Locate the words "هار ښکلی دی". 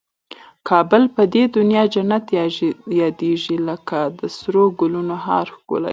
5.25-5.89